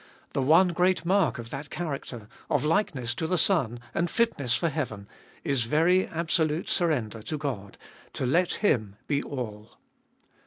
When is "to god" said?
7.21-7.77